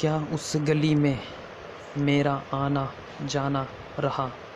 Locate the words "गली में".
0.56-1.18